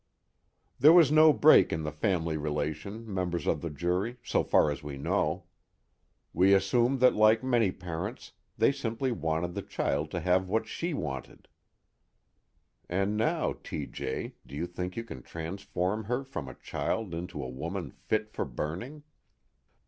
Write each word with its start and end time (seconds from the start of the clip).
"There 0.79 0.93
was 0.93 1.11
no 1.11 1.31
break 1.31 1.71
in 1.71 1.83
the 1.83 1.91
family 1.91 2.35
relation, 2.35 3.05
members 3.05 3.45
of 3.45 3.61
the 3.61 3.69
jury 3.69 4.17
so 4.23 4.43
far 4.43 4.71
as 4.71 4.81
we 4.81 4.97
know. 4.97 5.43
We 6.33 6.55
assume 6.55 6.97
that 6.97 7.13
like 7.13 7.43
many 7.43 7.71
parents, 7.71 8.31
they 8.57 8.71
simply 8.71 9.11
wanted 9.11 9.53
the 9.53 9.61
child 9.61 10.09
to 10.09 10.19
have 10.19 10.49
what 10.49 10.65
she 10.65 10.95
wanted." 10.95 11.47
(_And 12.89 13.09
now, 13.11 13.53
T. 13.63 13.85
J., 13.85 14.33
do 14.43 14.55
you 14.55 14.65
think 14.65 14.97
you 14.97 15.03
can 15.03 15.21
transform 15.21 16.05
her 16.05 16.23
from 16.23 16.47
a 16.49 16.55
child 16.55 17.13
into 17.13 17.43
a 17.43 17.47
woman 17.47 17.91
fit 17.91 18.31
for 18.31 18.43
burning? 18.43 19.03